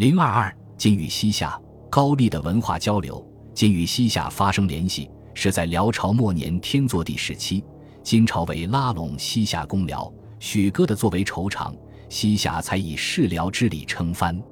[0.00, 3.22] 零二二，金与西夏、高丽的文化交流。
[3.52, 7.62] 金与西夏发生联系，是在辽朝末年天祚帝时期，
[8.02, 11.76] 金朝为拉拢西夏攻辽，许哥的作为酬偿，
[12.08, 14.42] 西夏才以弑辽之礼称藩。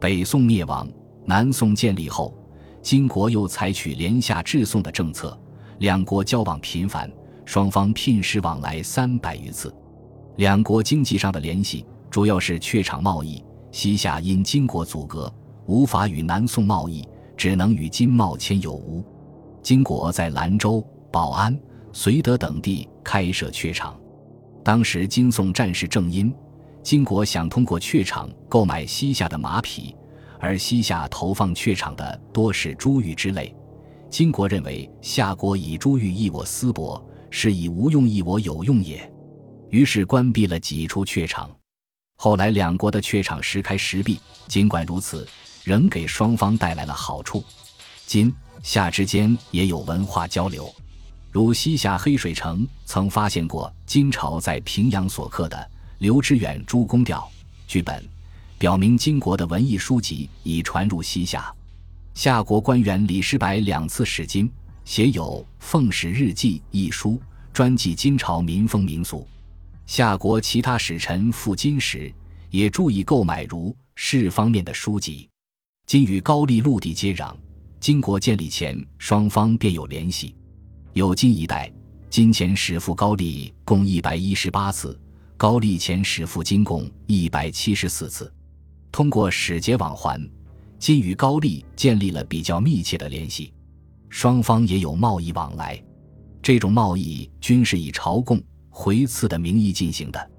[0.00, 0.88] 北宋灭亡，
[1.26, 2.34] 南宋建立后，
[2.80, 5.38] 金国又采取联夏制宋的政策，
[5.80, 7.12] 两国交往频繁，
[7.44, 9.70] 双方聘使往来三百余次。
[10.36, 13.44] 两国经济上的联系主要是榷场贸易。
[13.76, 15.30] 西夏因金国阻隔，
[15.66, 17.06] 无法与南宋贸易，
[17.36, 19.04] 只能与金贸签有无。
[19.62, 21.54] 金国在兰州、保安、
[21.92, 23.94] 绥德等地开设榷场。
[24.64, 26.34] 当时金宋战事正阴，
[26.82, 29.94] 金国想通过榷场购买西夏的马匹，
[30.40, 33.54] 而西夏投放榷场的多是珠玉之类。
[34.08, 39.12] 金国认为夏国以珠玉易我私薄，是以无用易我有用也，
[39.68, 41.50] 于是关闭了几处榷场。
[42.18, 45.28] 后来两国的榷场时开时闭，尽管如此，
[45.64, 47.44] 仍给双方带来了好处。
[48.06, 50.74] 金夏之间也有文化交流，
[51.30, 57.30] 如西夏黑水城曾发现过金朝在平阳所刻的刘知远诸公调
[57.66, 58.02] 剧本，
[58.56, 61.54] 表明金国的文艺书籍已传入西夏。
[62.14, 64.50] 夏国官员李师白两次使金，
[64.86, 67.20] 写有《奉使日记》一书，
[67.52, 69.28] 专记金朝民风民俗。
[69.86, 72.12] 夏国其他使臣赴金时，
[72.50, 75.28] 也注意购买儒释方面的书籍。
[75.86, 77.32] 金与高丽陆地接壤，
[77.78, 80.34] 金国建立前，双方便有联系。
[80.92, 81.72] 有金一代，
[82.10, 84.98] 金钱使赴高丽共一百一十八次，
[85.36, 88.32] 高丽钱使赴金共一百七十四次。
[88.90, 90.20] 通过使节往还，
[90.80, 93.52] 金与高丽建立了比较密切的联系，
[94.08, 95.80] 双方也有贸易往来。
[96.42, 98.42] 这种贸易均是以朝贡。
[98.78, 100.30] 回赐的名义进行的，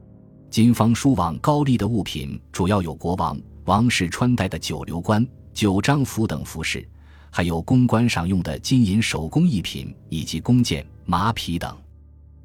[0.52, 3.36] 金方输往高丽的物品主要有国王、
[3.66, 6.88] 王室穿戴的九流冠、九章服等服饰，
[7.32, 11.76] 还有公关上用的金银手工艺品以及弓箭、马匹等。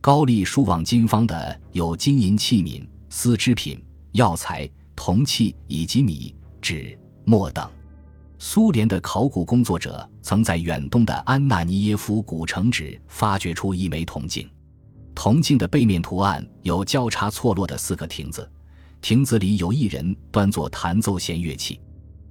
[0.01, 3.79] 高丽输往金方的有金银器皿、丝织品、
[4.13, 7.71] 药材、铜器以及米、纸、墨等。
[8.39, 14.49] 苏联的考古工作者曾在远东的安纳尼耶夫古城址发掘出一枚铜镜。
[15.15, 18.51] 铜镜的背面图案有交叉错落的四个亭子，
[19.01, 21.81] 亭子里有一人端坐弹奏弦乐器。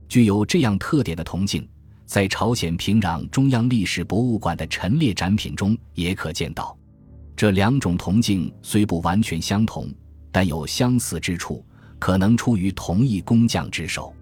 [0.10, 1.68] 具有这样特点的铜镜，
[2.06, 6.78] 在朝鲜平壤中央历史博物馆的陈列展品中也可见到。
[7.36, 9.90] 这两种铜镜虽不完全相同，
[10.32, 11.66] 但有相似之处，
[11.98, 14.14] 可能出于同一工匠之手。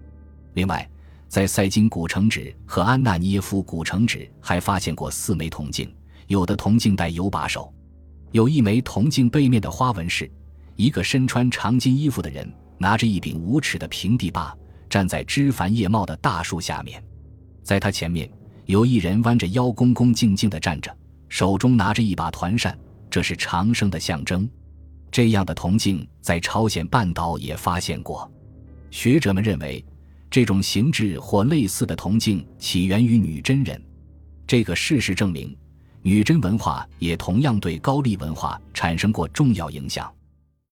[0.54, 0.88] 另外，
[1.28, 5.92] 在塞金古城址和安纳尼耶夫古城址还发现过四枚铜镜，
[6.28, 7.72] 有的铜镜带有把手。
[8.32, 10.30] 有一枚铜镜背面的花纹是，
[10.76, 12.48] 一个身穿长金衣服的人
[12.78, 14.56] 拿着一柄无齿的平地把，
[14.88, 17.02] 站在枝繁叶茂的大树下面，
[17.62, 18.30] 在他前面
[18.66, 20.96] 有一人弯着腰恭恭敬敬地站着，
[21.28, 22.78] 手中拿着一把团扇，
[23.10, 24.48] 这是长生的象征。
[25.10, 28.30] 这样的铜镜在朝鲜半岛也发现过，
[28.92, 29.84] 学者们认为，
[30.30, 33.82] 这种形制或类似的铜镜起源于女真人。
[34.46, 35.56] 这个事实证明。
[36.02, 40.10] 女真文化也同样对高丽文化产生过重要影响。